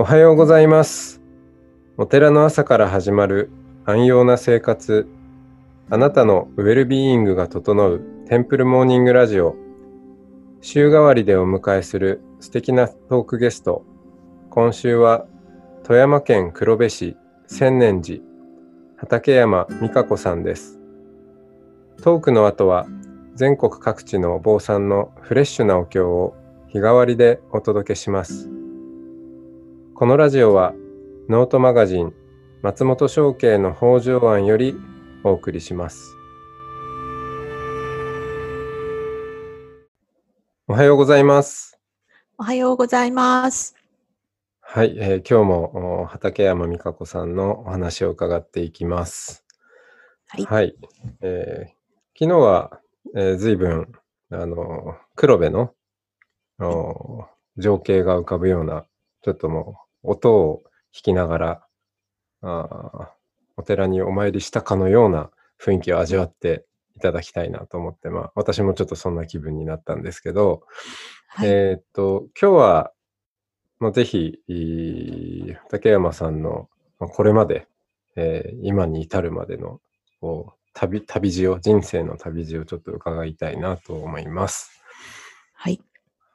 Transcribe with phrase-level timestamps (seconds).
[0.00, 1.20] おはようございます。
[1.98, 3.50] お寺の朝から始まる
[3.84, 5.06] 安養な生活。
[5.90, 9.56] あなたのウェルビーイングが整うテンプルモーニングラジオ。
[10.62, 13.84] 週替わりでお迎えする素敵なトークゲスト。
[14.48, 15.26] 今週は
[15.82, 18.22] 富山県黒部市千年寺
[18.96, 20.80] 畠山美香子さんです。
[22.00, 22.86] トークの後は
[23.34, 26.34] 全国各地のお坊さんのフレッシュなお経を
[26.68, 28.59] 日替わりでお届けします。
[30.00, 30.72] このラジオは
[31.28, 32.14] ノートマガジン
[32.62, 34.74] 松本商家の北条案より
[35.24, 36.16] お送りします。
[40.66, 41.78] おはようございます。
[42.38, 43.76] おはようございます。
[44.62, 49.44] はい、えー今日もお畠山美香子さんのお話を伺っていきます。
[50.28, 50.44] はい。
[50.46, 50.74] はい。
[51.20, 51.70] えー
[52.18, 52.80] 昨日は、
[53.14, 53.92] えー、随分、
[54.30, 55.74] あの、黒部の、
[56.58, 57.26] お
[57.58, 58.86] 情景が浮かぶような、
[59.20, 60.70] ちょっともう、音を弾
[61.02, 61.66] きながら、
[62.42, 63.08] あー
[63.56, 65.30] お寺にお参りしたかのような
[65.62, 66.64] 雰囲気を味わって
[66.96, 70.62] いただきたいなと思って、まあ、私もちょっとそんな気分になったんですけど、
[71.28, 71.48] はい。
[71.50, 72.92] えーっと、今日は、
[73.80, 74.38] まあ、ぜひ、
[75.70, 77.66] 竹山さんの、まあこれまで、
[78.16, 79.80] えー今に至るまでの、
[80.20, 84.70] こう、旅、旅路を、人生の旅路をちょっと伺いたいなと思います。
[85.54, 85.80] はい。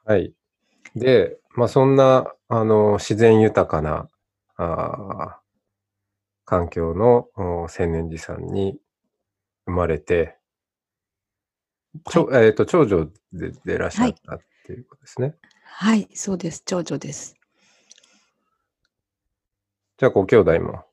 [0.04, 0.32] はい。
[0.96, 4.08] で、まあ、そんな、あの、自然豊かな、
[4.56, 5.46] あー
[6.46, 7.28] 環境の
[7.64, 8.78] お千年寺さんに
[9.66, 10.38] 生まれて、
[12.08, 15.34] ちょえーっと、長女ででいらっしゃったっていうことですね。
[15.64, 16.08] はい。
[16.14, 16.62] そうです。
[16.64, 17.34] 長女です。
[19.98, 20.84] じゃあ、ご兄弟も？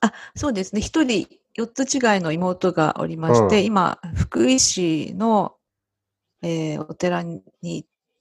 [0.00, 0.80] あ、そうですね。
[0.80, 5.56] 一人、四つ違いの妹がおりまして、うん今、福井市の、
[6.42, 7.44] えーお寺に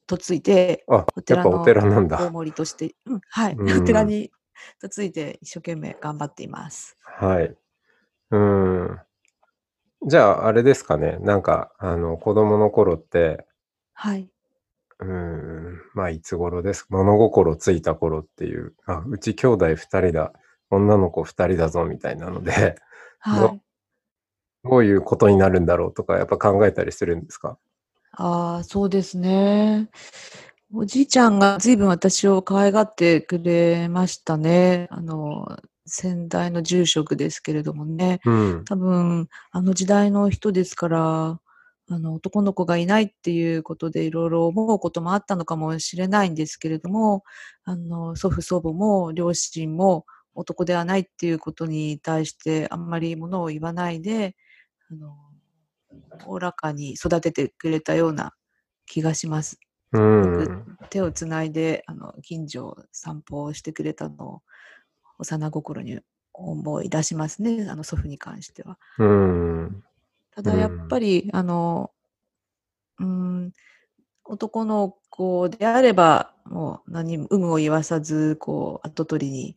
[0.09, 2.31] 嫁いで、あ、お寺のやっぱお寺なん大だ。
[2.31, 3.57] 森として、うん、はい。
[3.57, 4.31] うんお寺に
[4.81, 6.95] 嫁いで一生懸命頑張っています。
[7.01, 7.55] はい。
[8.31, 8.99] うん。
[10.07, 11.17] じゃあ、あれですかね。
[11.21, 13.45] なんか、あの、子供の頃って、
[13.93, 14.29] はい。
[14.99, 20.33] うん、まあ、いつ頃です物心ついた頃っていう、あ、うち兄弟二人だ、
[20.69, 22.75] 女の子二人だぞ、みたいなので、
[23.19, 23.63] はい。
[24.63, 27.57] どういうことになるんだろうとか、やっぱ考えたりするんですか？
[28.15, 29.89] ああ、そうですね。
[30.73, 34.87] おじいちゃんが随分私を可愛がってくれましたね。
[34.91, 35.57] あの、
[35.87, 38.21] 先代の住職ですけれどもね。
[38.25, 38.65] うん。
[38.65, 41.39] 多分、あの時代の人ですから、
[41.89, 47.23] あの、男の子がいないっていうことでいろいろ思うこともあったのかもしれないんですけれども、
[47.63, 54.35] あの、祖父祖母も両親も男ではないっていうことに対してあんまりものを言わないで、
[54.91, 55.15] あの、
[56.25, 58.33] おおらかに育ててくれたような
[58.85, 59.59] 気がします。
[59.91, 60.77] うん。
[60.89, 64.41] 手をつないで、あの、近所を散歩をしてくれたのを
[65.19, 65.99] 幼心に
[66.33, 68.79] 思い出しますね、あの祖父に関しては。
[68.97, 69.83] うん。
[70.31, 71.93] ただやっぱり、あの、
[72.99, 73.53] うーん、
[74.25, 79.55] 男の子であれば、もう何も有無を言わさず、こう、後取りに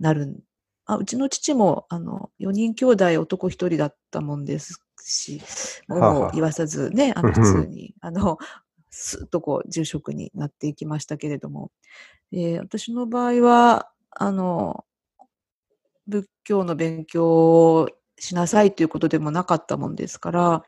[0.00, 0.40] なるん。
[0.88, 5.40] あ、うちの父も、あの、4人兄弟男1人だったもんですし、
[5.86, 7.44] もう言わさずね、あの、うんうん。
[7.44, 8.38] 普通に、あの、
[8.90, 11.70] スッとこう、住職になっていきましたけれども、
[12.32, 14.86] えー私の場合は、あの、
[16.06, 17.26] 仏教の勉強
[17.74, 17.88] を
[18.18, 20.62] しなさいということでもなかったもんですから、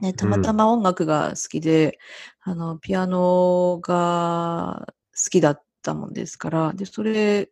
[0.00, 1.98] ね、たまたま音楽が好きで、
[2.40, 7.50] あの、ピアノが好きだったもんですから、で、それ、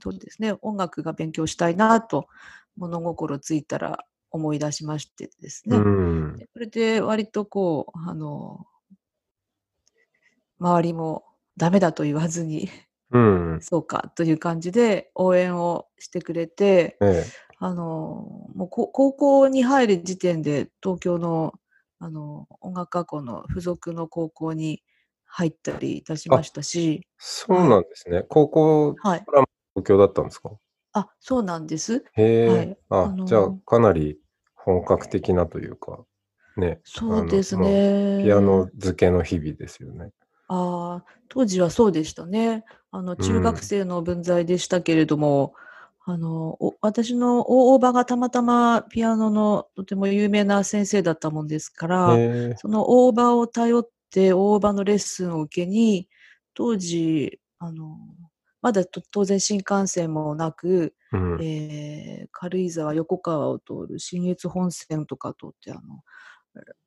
[0.00, 2.28] そうですね、音楽が勉強したいなと
[2.76, 5.76] 物心ついたら思い出しましてですね。
[5.76, 6.36] うん。
[6.36, 8.66] でそれで割とこう、あの、
[10.58, 11.24] 周りも
[11.56, 12.68] ダメだと言わずに、
[13.10, 13.58] うん。
[13.60, 17.24] そうかという感じで応援をしてくれて、ええ。
[17.58, 21.54] あの、もうこ高校に入る時点で東京の、
[21.98, 24.82] あの、音楽学校の付属の高校に
[25.24, 28.24] 入ったりいたしましたし、そうなんですね。
[28.28, 29.24] 高校はい。
[29.76, 30.50] 東京だったんですか？
[30.94, 32.04] あ、そうなんです。
[32.14, 34.18] へえ、はいあ、あのじゃあかなり
[34.54, 36.04] 本格的なというか、
[36.56, 36.80] ね。
[36.84, 37.56] そうです。
[37.56, 38.22] ね。
[38.24, 40.10] ピアノ漬けの日々ですよね。
[40.48, 42.64] ああ、当時はそうでしたね。
[42.90, 45.54] あの、中学生の分際でしたけれども、
[46.04, 52.22] あの、お私の大伯母がたまたまピアノのとても有名な先生だったもんですから、
[52.54, 56.08] その大伯母を頼って大伯母のレッスンを受けに、
[56.54, 57.98] 当時、あの、
[58.66, 61.38] まだと当然新幹線もなく、うん。
[61.40, 65.80] えー軽井沢、横川を通る信越本線とか通って、あの、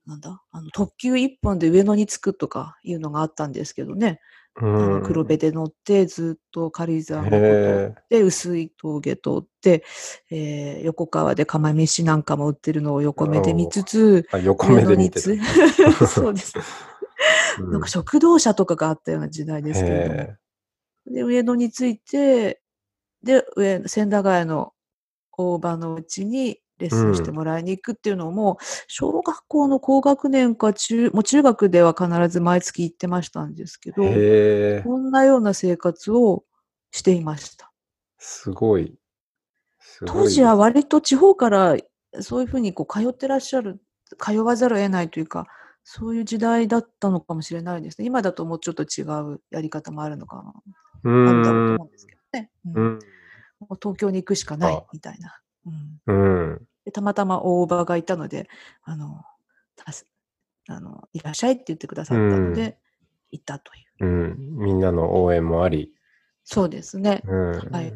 [0.06, 4.20] なんだ、あの特急一本で上野に着くとかいうのがあったんですけどね。
[4.56, 9.86] あの黒部で乗ってずっと軽井沢のことって薄い峠通って、
[10.30, 15.22] えー、横川で釜飯なんかも売ってるのを横目で見つつ、横目で見て
[16.06, 16.54] そうです。
[17.72, 20.49] なんか食堂車とかがあったような時代ですけれども。
[21.06, 22.62] で、上野に着いて、
[23.24, 24.74] で、上、千駄ヶ谷の
[25.38, 28.58] 大場のうちにレッスンしてもらいに行くっていうのも、うん、
[28.88, 36.44] 小学校の高学年か中、もう中学では必ず毎月行ってましたんですけど、こんなような生活を
[36.92, 37.72] していました。
[38.18, 38.96] すごい。
[39.80, 41.78] すごい当時は割と地方から
[42.22, 43.80] そういうふうにこう通ってらっしゃる、
[44.18, 45.48] 通わざるを得ないというか、
[45.84, 48.08] そういう時代だったのかもしれないですね。
[48.08, 49.04] 今だともうちょっと違
[49.34, 50.54] うやり方もあるのかな。
[51.04, 52.52] あるだろうと思うんですけどね。
[52.66, 55.40] うん、もう東京に行くしかないみたいな。
[56.08, 58.50] うん、うんでたまたま大場がいたので、
[58.84, 59.24] あの、
[60.68, 62.78] あのいらっしゃいって言ってくださったので、
[63.32, 64.38] 行ったという、うん。
[64.58, 65.94] みんなの応援もあり。
[66.44, 67.22] そうですね。
[67.26, 67.94] うん、はい。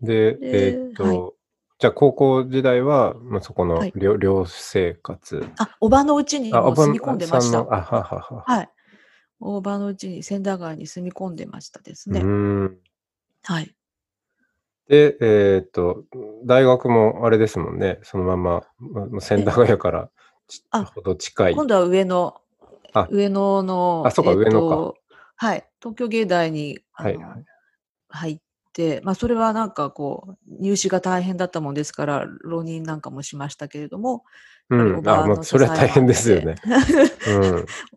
[0.00, 1.32] で、えー、っと、はい、
[1.78, 5.46] じゃあ高校時代は、まあ、そこの寮,、はい、寮生活。
[5.58, 7.58] あ、おばのうちにも住み込んでました。
[7.60, 8.68] あははははい。
[9.40, 12.22] 大場のうちに千駄川に住み込んでましたですね。
[13.42, 13.74] はい。
[14.88, 16.04] で、えっと、
[16.44, 20.10] 大学もあれですもんね、そのまま、ま、千駄ヶ谷から
[20.70, 21.54] あ、ほど近い。
[21.54, 22.40] 今度は上野、
[23.10, 24.94] 上野の、あ、そうか、上野か。
[25.38, 27.44] はい、東京芸大に、はいはい、
[28.08, 28.40] 入っ
[28.76, 34.24] て、まあ、それはなんかこう、入試が大変だったもんですから、浪人なんかもしましたけれども、
[34.68, 36.56] うん、あ、まあ、それは大変ですよね。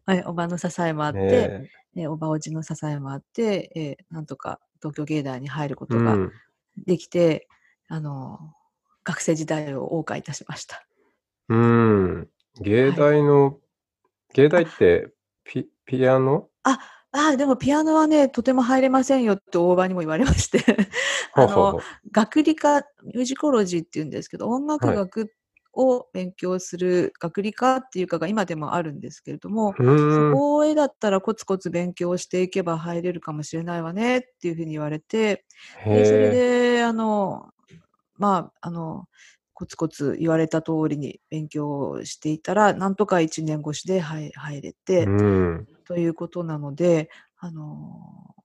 [0.08, 6.16] うん、 おばの支えもあって、ねね、おばおじの支えもあって、えー、なんとか東京芸大に入ることが
[6.86, 7.50] できて、
[7.90, 8.40] あの、
[9.04, 10.86] 学生時代を謳歌いたしました。
[11.50, 12.30] うん。
[12.62, 13.56] 芸大の、はい、
[14.34, 15.12] 芸大って
[15.44, 16.48] ピピアノ？
[16.64, 16.80] あ、
[17.12, 20.60] あでもピアノはね、とても入れませんよって大場にも言われまして。
[21.34, 21.80] あの、
[22.12, 25.34] 学理科、ミュージコロジーって言うんですけど、音楽学
[25.74, 29.74] を勉強する学理科っていうかが今でもあるんですけれども、
[30.34, 35.46] そこへだったらコツコツ勉強していけば入れるかもしれないわねっていうふうに言われて、
[35.86, 37.50] でそれで、あの、
[38.18, 39.06] まあ、あの、
[39.60, 45.06] コツコツ言われた通りに勉強していたら、なんとか1年越しで入れて、
[45.86, 47.10] ということなので、
[47.40, 48.36] あの、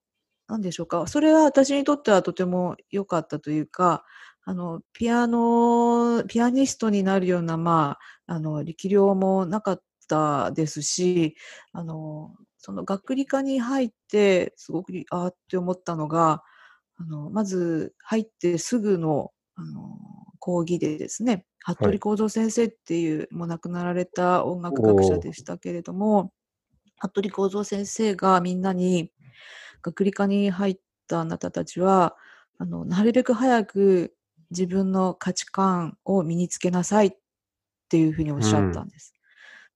[0.48, 1.06] なんでしょうか。
[1.06, 4.04] それは私にとってはとても良かったというか、
[4.44, 7.96] あの、ピアノ、ピアニストになるような、ま
[8.26, 11.36] あ、あの、力量もなかったですし、
[11.70, 16.42] あの、その学理科に入って、すごく、ああって思ったのが、
[16.96, 19.96] あの、まず入ってすぐの、あの、
[20.44, 26.34] 講義でですね、服部幸三先生っていう、はい、もう亡くなられた音楽学者でしたけれども、
[27.00, 29.10] 服部幸三先生がみんなに、
[29.80, 32.14] 学理科に入ったあなたたちは、
[32.58, 34.14] あの、なるべく早く
[34.50, 37.12] 自分の価値観を身につけなさいっ
[37.88, 38.88] ていうふうにおっしゃったん。
[38.88, 39.14] です。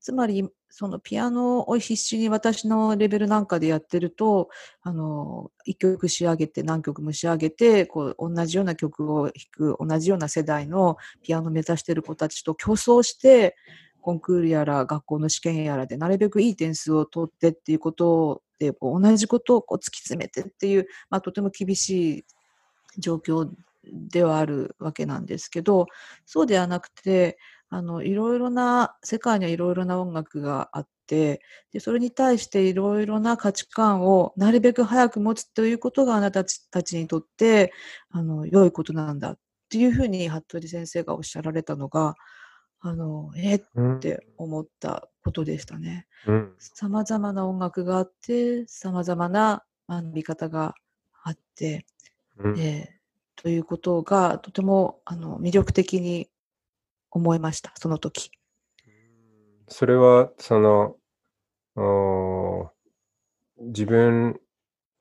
[0.01, 4.49] つまり、そのピアノを必死に私のレベルなんかでやってると、
[4.83, 13.57] あの、一曲仕上げて何曲も仕上げて、こう、同じような曲を弾く、同じような世代のピアノを目指してる子たちと競争して、
[14.01, 22.25] コンクールやら学校の試験やらでなるべくいい点数を取ってっていうことで、こう同じことをこう突き詰めてっていう、まあ、とても厳しい
[22.99, 23.51] 状況
[23.85, 25.87] ではあるわけなんですけど、
[26.25, 27.39] そうではなくて、
[27.71, 31.41] あの、いろいろな、世界にはいろいろな音楽があって、
[31.73, 37.73] で、それに対していろいろな価値観をなるべく早く持つということがあなたたちにとって、
[38.11, 42.15] あの、良いことなんだっていうふうに服部先生がおっしゃられたのが、
[42.81, 43.63] あの、えっ
[44.01, 46.07] て思ったことでしたね。
[46.59, 50.75] さまざまな音楽があって、さまざまな学び方が
[51.23, 51.87] あって、
[52.39, 52.95] うん、で
[53.37, 56.29] ということがとてもあの魅力的に
[57.11, 58.31] 思いました、その時。
[59.69, 60.97] それは、その、
[63.59, 64.41] 自分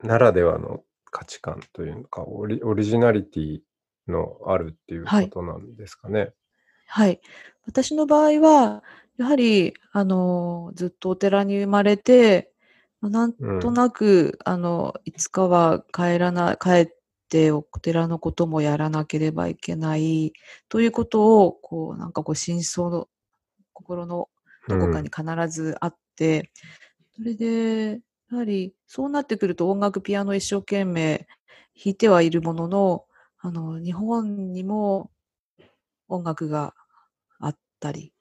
[0.02, 3.60] ならではの価値観というかオリ、オリジナリティ
[4.06, 6.20] のあるっていうことなんですかね。
[6.20, 6.32] はい。
[6.86, 7.20] はい、
[7.66, 8.82] 私の場合は、
[9.16, 12.52] やはり、あの、ずっとお寺に生まれて、
[13.02, 16.88] なんとなく、うん、あの、いつかは帰らな、帰っ
[17.28, 20.32] てお寺のこともやらなければいけない
[20.68, 23.08] ということを、こう、なんかこう、真相の
[23.72, 24.28] 心の
[24.68, 26.50] どこかに必ずあって、
[27.18, 31.26] うん、それで、やはりそうなってくると音楽ピアノ一生懸命
[31.74, 33.04] 弾いてはいるものの、
[33.38, 35.10] あの、日本にも
[36.08, 36.74] 音楽が
[37.38, 38.12] あったり、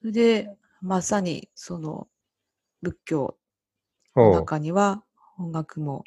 [0.00, 2.06] それで、まさにその
[2.82, 3.36] 仏教
[4.14, 5.02] の中には
[5.38, 6.04] 音楽も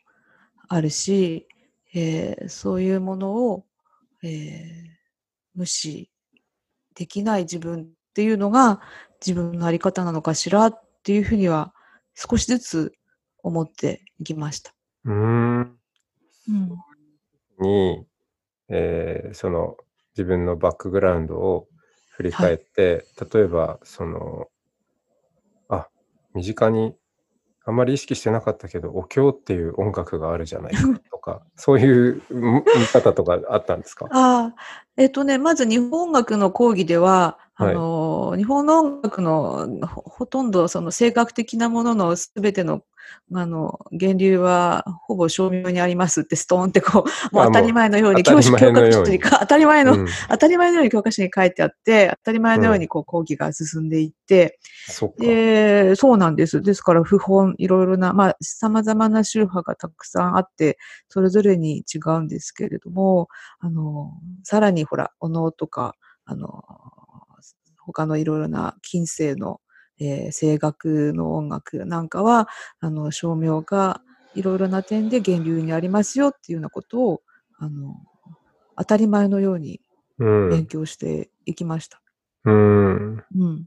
[0.67, 1.47] あるし、
[1.93, 3.65] えーそういうものを、
[4.23, 4.89] えー
[5.55, 6.09] 無視
[6.95, 8.81] できない自分っていうのが
[9.25, 11.73] 自分のあり方なのかしらっていうふうには
[12.13, 12.93] 少しずつ
[13.43, 14.73] 思っていきました。
[15.05, 15.79] うーん。
[16.49, 16.69] うん。
[17.59, 18.05] に、
[18.69, 19.75] えーその
[20.11, 21.67] 自分のバックグラウンドを
[22.11, 24.47] 振り返って、例えばその
[25.69, 25.87] あ
[26.33, 26.95] 身近に
[27.69, 32.61] あんまり意識してなかったけどお経っていう音楽があるじゃないかとか そういう見
[32.91, 34.07] 方とかあったんですか？
[34.11, 34.53] あ、
[34.97, 42.83] えっとね、まず日本音楽の講義では、はいあの、日本の音楽のほほとんどその性格的なもののすべての、
[43.33, 55.15] あの、源流はほぼ照明にありますってストーンってこう、もうあ当たり前のように、教師教科書にか、当たり前の、うん、当たり前のように教科書に書いてあって、当たり前のようにこう講義が進んでいって、そっか。
[55.19, 56.61] で、そうなんです。
[56.61, 60.77] ですから、不本、いろいろな、まあ、様々な宗派がたくさんあって、
[61.09, 63.27] それぞれに違うんですけれども、
[63.59, 64.13] あの、
[64.43, 66.63] さらにほら、お能とか、あの、
[67.93, 69.61] 他のいろいろな近世の、
[69.99, 72.47] えー声楽の音楽なんかは、
[72.79, 74.01] あの、照明が
[74.33, 77.21] いろいろな点で源流にありますよっていうようなことを、
[77.57, 77.95] あの、
[78.77, 79.81] 当たり前のように
[80.19, 80.49] うん。
[80.49, 82.01] 勉強していきました。
[82.45, 83.23] うん。
[83.35, 83.65] うん。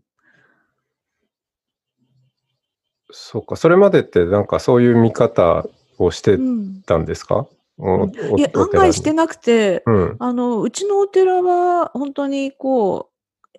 [3.11, 3.57] そっか。
[3.57, 5.67] それまでってなんかそういう見方
[5.99, 6.83] をしてうん。
[6.83, 7.47] たんですか、
[7.79, 10.17] おおいや、案外してなくて、うん。
[10.19, 13.12] あの、うちのお寺は本当にこう、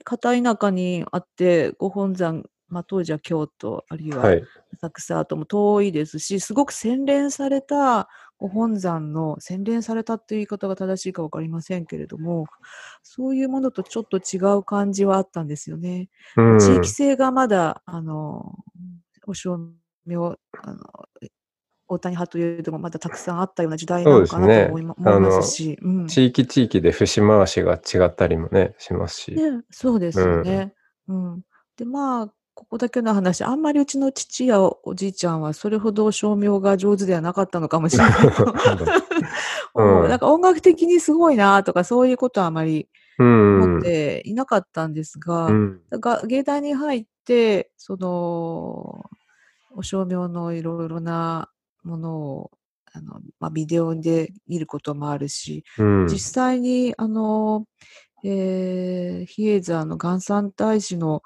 [0.04, 4.44] 片田舎にあって、ご本山、まあ、当時は京都、あるいははい。
[4.74, 12.46] 浅草とも遠いですし、すごく洗練されたご本山の、洗練されたっていう言い方が正しいかわかりませんけれども、
[13.04, 16.10] そういうものとちょっと違う感じはあったんですよね。
[16.36, 16.60] うん。
[16.60, 18.56] 地域性がまだ、あの、
[19.28, 19.58] お照
[20.06, 20.80] 明、あの、
[21.94, 26.08] 大谷派というのもまだたくさんあったような時代なのかなと思い,、そうですね思いますし、うん。
[26.08, 29.32] 地域地域で節回しが違ったりもね、しますし。
[29.32, 30.74] ね、そうですよね。
[31.08, 31.42] うん。
[31.78, 38.46] で、まあ、ここだけの話、あんまりうちの父やおじいちゃんはそれほど照明が上手ではなかったのかもしれないと。
[39.76, 42.88] うんうんなんか音楽的にすごいなとかそういうことはあまり
[43.20, 43.64] うん。
[43.64, 45.82] 思っていなかったんですが、うん。
[45.92, 49.04] が芸大に入って、その、
[49.76, 51.50] お照明のいろいろな
[51.84, 52.52] ものを、
[52.94, 56.08] あの、まあ、ビデオで見ることもあるし、うん。
[56.08, 57.66] 実際に、あの、
[58.26, 61.22] えー、比叡山の元三大師の、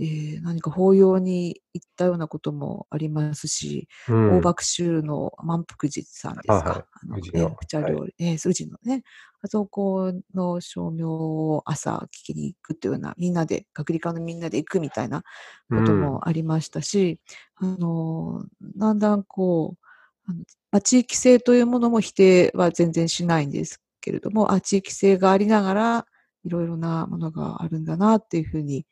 [0.00, 4.38] えー何か法要に行ったようなこともありますし、うん。
[4.38, 6.70] 大爆宗の満腹寺さんですか？
[6.70, 6.84] はいはい。
[7.02, 9.04] あのね、普茶料理、えー宇治のね、
[9.42, 15.22] あそこの照明を朝聞きに行くっていうような、みんなで、学理科のみんなで行くみたいな
[15.70, 17.20] こともありましたし、
[17.56, 18.44] あの、
[18.76, 19.86] だんだんこう、
[20.30, 26.06] あのまあ、地域性というものも否定は全然しないんですけれども、あ、地域性がありながら、
[26.44, 28.86] いろいろなものがあるんだなっていうふうに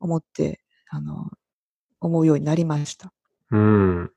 [0.00, 0.60] 思って、
[0.90, 1.30] あの、
[2.00, 3.12] 思うようになりました。
[3.50, 3.98] うん。
[4.00, 4.10] うん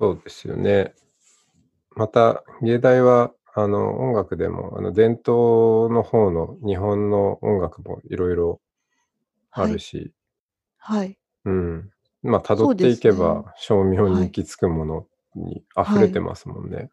[0.00, 0.94] そうですよね。
[1.96, 8.60] また、芸大は、あの、音楽でも、あの、伝統の方の日本の音楽もいろいろ
[9.50, 10.12] あるし、
[10.76, 11.18] はい。
[11.46, 11.90] うん。
[12.22, 16.90] まあ、辿っていけば、照明に行き着くものに溢れてますもんね。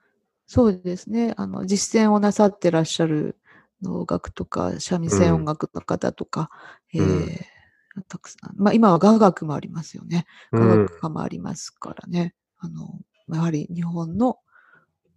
[0.48, 1.34] そうですね。
[1.38, 3.38] あの、実践をなさってらっしゃる
[3.82, 6.50] 能楽とか、三味線音楽の方とか、
[6.98, 7.56] うんえー
[8.10, 10.26] たくさん、まあ今は雅楽もありますよね。
[10.60, 10.88] 雅うん。
[10.88, 12.36] 楽科もありますからね。
[12.60, 13.00] あの、
[13.34, 14.38] やはり日本の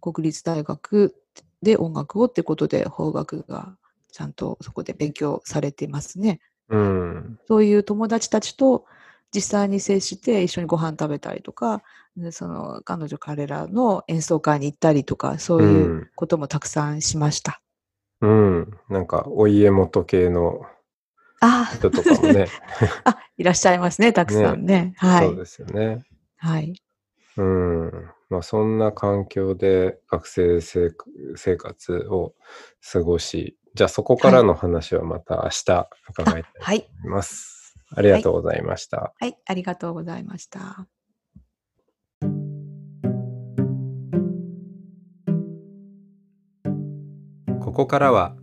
[0.01, 1.15] 国立大学
[1.61, 3.77] で音楽をってことで、邦楽が
[4.11, 6.41] ちゃんとそこで勉強されてますね。
[6.69, 7.39] うん。
[7.47, 8.85] そういう友達たちと
[9.33, 11.83] 実際に接して一緒にご飯食べたりとか、
[12.17, 17.61] でその彼女彼らの演奏会に行ったりとか、そういううんこともたくさんしました。
[18.21, 18.71] うん。
[18.89, 20.61] なんか、お家元系の
[21.41, 22.47] あ人とかもね、
[23.05, 24.93] あ、いらっしゃいますね、たくさんね。
[24.97, 25.27] はい。
[25.27, 26.03] そうですよね。
[26.37, 26.73] はい。
[27.37, 27.91] うん。
[28.29, 30.91] まあ、そんな環境で学生生
[31.35, 32.35] 生活を
[32.91, 36.89] 過ごし、じゃあそこからの話はまた明日伺いたいとはい。
[37.03, 37.58] 思います。
[37.95, 39.13] ありがとうございました。
[39.19, 39.37] はい。
[39.45, 40.87] ありがとうございました。
[47.59, 48.35] ここからは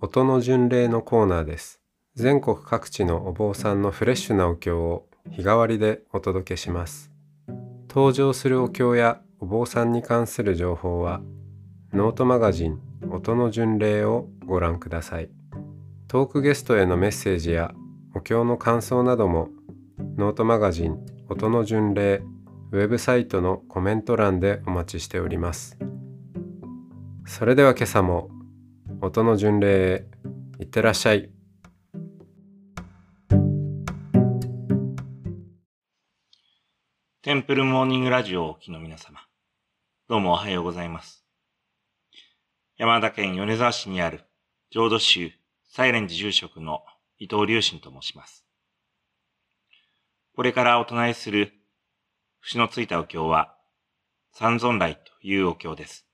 [0.00, 1.80] 音の巡礼のコーナーです。
[2.14, 7.10] 全国各地のお坊さんのフレッシュなお経を日替わりでお届けします。
[7.88, 11.20] 登場するお経やお坊さんに関する情報は
[11.92, 12.80] ノートマガジン
[13.10, 15.30] 音の巡礼をご覧ください。
[16.08, 17.74] トークゲストへのメッセージや
[18.14, 19.48] お経の感想なども
[20.16, 20.98] ノートマガジン
[21.28, 22.22] 音の巡礼
[22.72, 25.78] ウェブサイトのコメント欄でお待ちしております
[27.26, 28.30] それでは今朝も
[29.00, 30.06] 音の巡礼へ
[30.58, 31.30] いってらっしゃい
[37.22, 39.20] テンプルモーニングラジオをお聞きの皆様、
[40.08, 41.26] どうもおはようございます。
[42.78, 44.22] 山田県米沢市にある
[44.70, 45.30] 浄土宗
[45.68, 46.80] サイレンジ住職の
[47.20, 48.46] 伊藤隆信と申します。
[50.34, 51.52] これからお唱えする
[52.40, 53.54] 節のついたお経は、
[54.32, 56.06] 三尊来というお経です。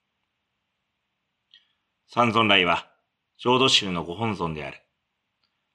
[2.09, 2.91] 三尊来は、
[3.39, 4.83] 浄土宗のご本尊である、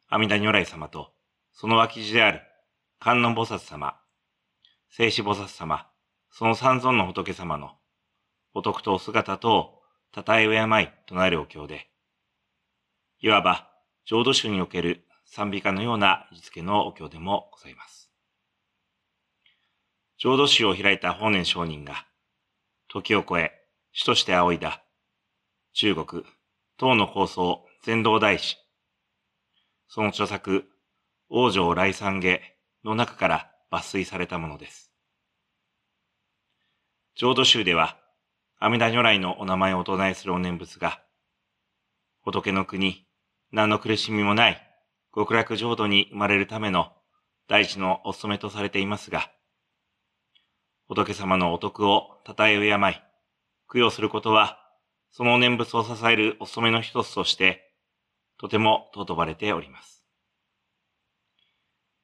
[0.09, 1.13] 阿弥陀如来様と、
[1.53, 2.41] その脇地である
[2.99, 3.95] 観音菩薩様、
[4.89, 5.87] 聖子菩薩様、
[6.29, 7.77] その三尊の仏様の、
[8.53, 11.87] お徳とお姿とを、たたえ敬いとなるお経で、
[13.21, 13.69] いわば、
[14.03, 18.11] 浄土宗における賛美歌のような位置付けのお経でもございます。
[20.17, 22.05] 浄土宗を開いた法然上人が、
[22.89, 23.53] 時を超え、
[23.93, 24.83] 主として仰いだ、
[25.71, 26.25] 中国、
[26.75, 28.57] 唐の構想、全道大師、
[29.87, 30.65] その著作、
[31.29, 32.41] 王城来三下
[32.83, 34.91] の中から抜粋されたものです。
[37.15, 37.97] 浄土宗では、
[38.59, 41.01] 阿弥陀如来のお名前をお唱えするお念仏が、
[42.21, 43.07] 仏の国、
[43.53, 44.70] 何の苦しみもない
[45.13, 46.93] 極楽浄土に生まれるための
[47.47, 49.29] 大地のお務めとされていますが、
[50.87, 53.01] 仏様のお徳を称え敬い、
[53.71, 54.57] 供養することは、
[55.11, 57.73] その念仏を支えるお務めの一つとして、
[58.37, 60.05] とても尊ばれております。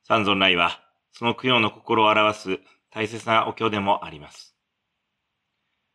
[0.03, 0.81] 三尊来は、
[1.13, 2.59] その供養の心を表す
[2.91, 4.55] 大切なお経でもあります。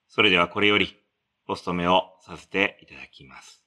[0.09, 0.99] それではこれより、
[1.49, 3.62] お務めをさせていただきます。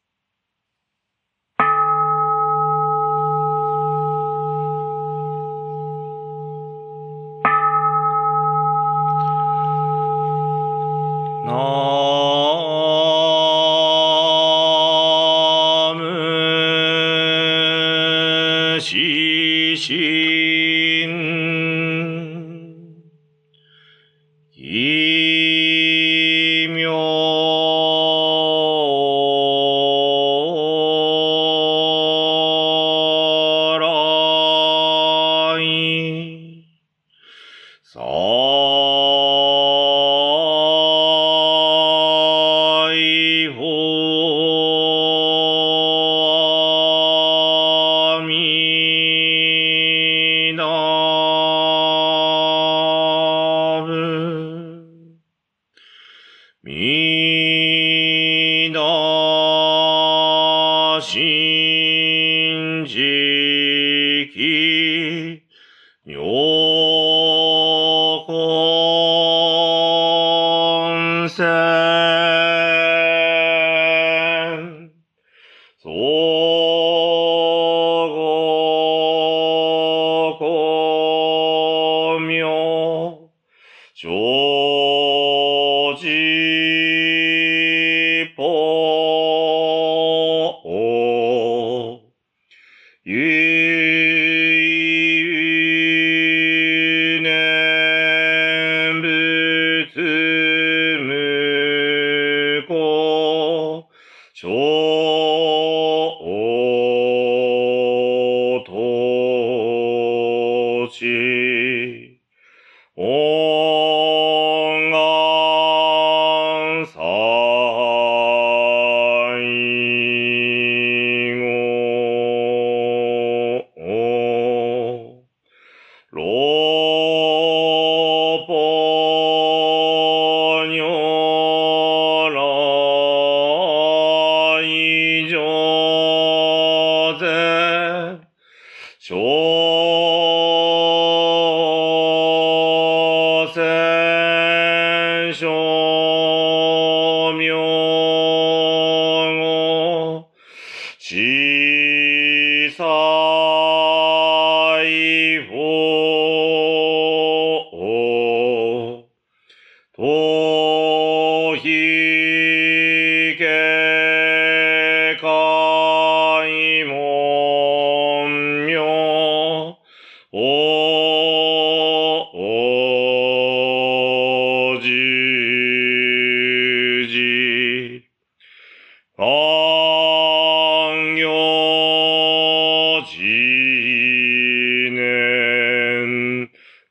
[11.46, 11.52] 小
[18.80, 18.86] s
[19.78, 19.94] せ
[21.04, 21.16] n
[24.56, 24.62] そ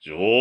[0.05, 0.34] George.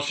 [0.00, 0.06] の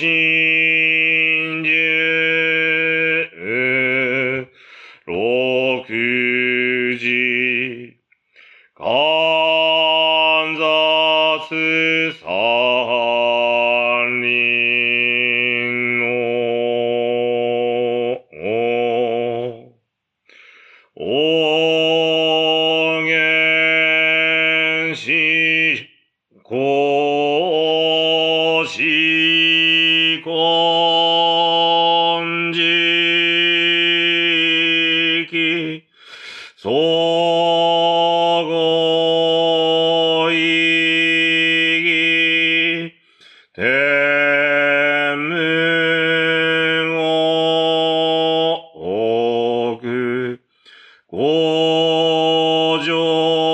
[51.20, 53.49] 往生。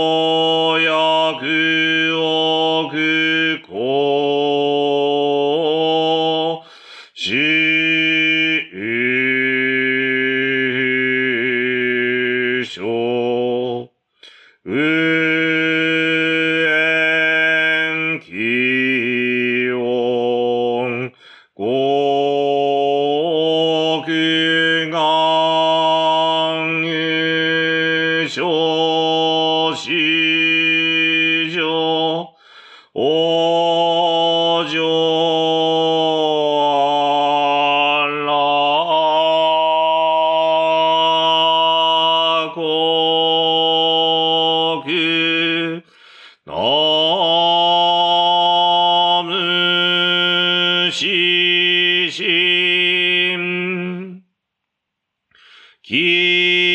[52.16, 53.36] し
[55.84, 56.75] し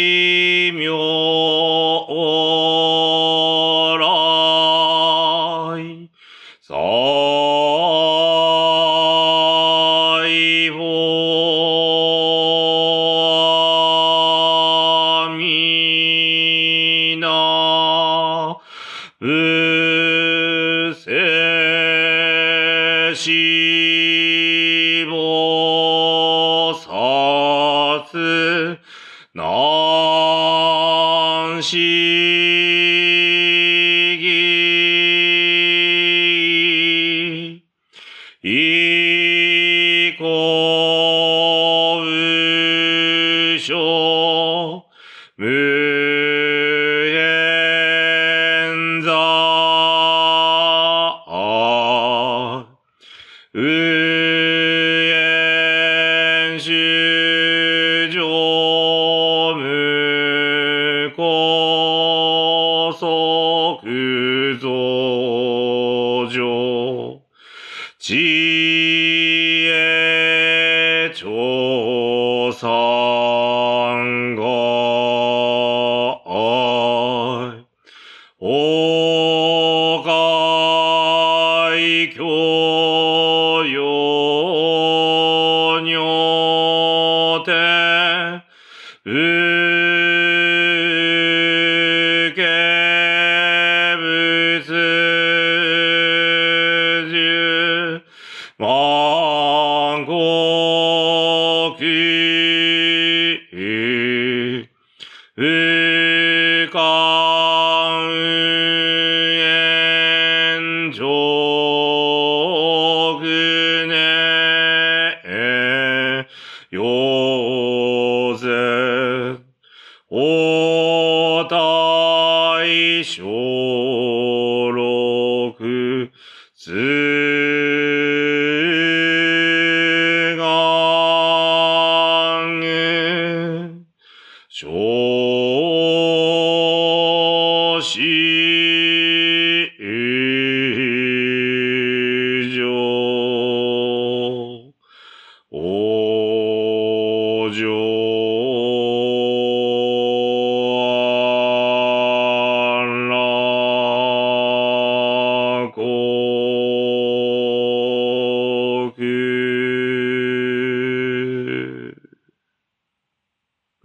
[105.39, 106.79] 이가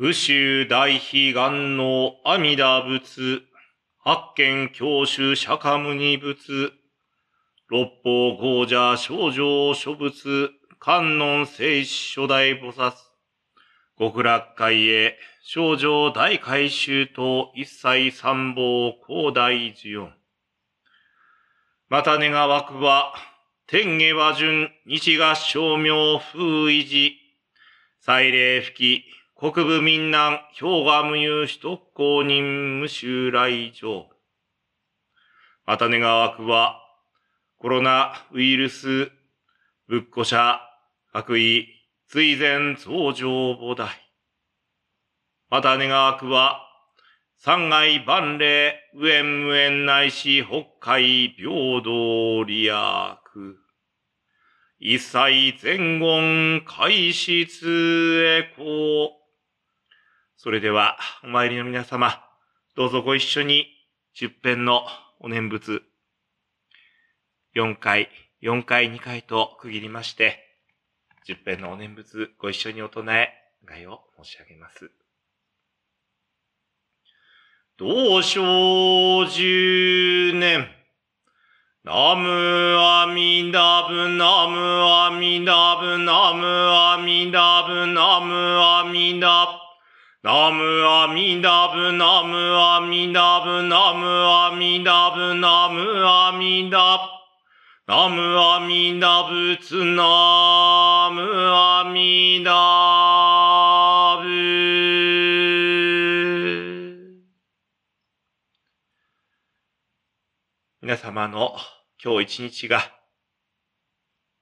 [0.05, 3.41] 宇宙大悲願の阿弥陀仏、
[3.97, 6.73] 八剣教主釈迦牟尼仏、
[7.65, 12.93] 六方豪者少女諸仏、観音聖子初代菩薩、
[13.97, 20.13] 極楽会へ少女大改修と一切三宝広大寺音。
[21.89, 23.15] また願わくは、
[23.65, 27.15] 天下和順、日が照明風維持、
[28.01, 34.09] 祭礼吹き、国部民南、氷河無有首都公認無襲来場。
[35.67, 36.81] また願わくは、
[37.59, 39.11] コロナウイルス、
[39.87, 40.59] 仏庫者、
[41.13, 41.67] 悪意、
[42.07, 43.87] 追善増上菩提。
[45.51, 46.61] また願わくは、
[47.37, 52.73] 三害万礼、無縁無縁ないし、北海平等利益。
[54.79, 59.24] 一切前言開室へこう。
[60.45, 62.23] それでは、お参りの皆様、
[62.75, 63.65] どうぞご一緒に、
[64.13, 64.85] 十遍の
[65.19, 65.81] お念仏、
[67.55, 68.09] 4回、
[68.43, 70.37] 4回、2回と区切りまして、
[71.25, 73.29] 十遍のお念仏、ご一緒にお唱え、
[73.65, 74.91] 願いを申し上げます。
[77.77, 80.67] 同生十年、
[81.83, 82.29] ナム
[82.79, 89.64] アミダブナムアミダブナムアミダブナムアミダブ
[90.25, 96.97] ナムアミダブナムアミダブナムアミダブナムアミダ
[97.85, 101.21] ブナムアミダ仏ナム
[101.53, 102.51] アミダ
[104.19, 104.27] ブ
[110.81, 111.55] 皆様の
[112.03, 112.81] 今日一日が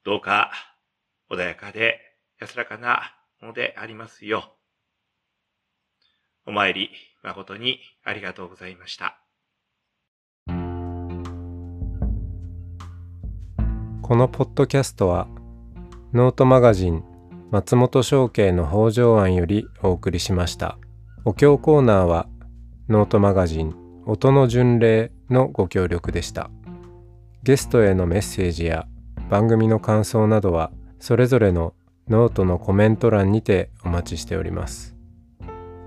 [0.06, 0.50] どうか
[1.30, 2.00] 穏やかで
[2.40, 4.63] 安らかなものでありますよう。
[6.46, 6.90] お参り
[7.24, 9.20] 誠にありがとうございました。
[14.02, 15.28] このポッドキャストは
[16.12, 17.04] ノートマガジン
[17.52, 20.78] 松本商家の北条案よりお送りしました。
[21.24, 22.28] お経コーナーは
[22.90, 23.74] ノートマガジン
[24.06, 26.50] 音の巡礼のご協力でした。
[27.44, 28.88] ゲストへのメッセージや
[29.30, 31.74] 番組の感想などはそれぞれの
[32.10, 34.93] ノートのコメント欄にてお待ちしております。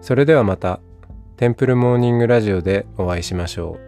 [0.06, 0.78] それではまた。
[1.36, 3.85] テンプルモーニングラジオでお会いしましょう。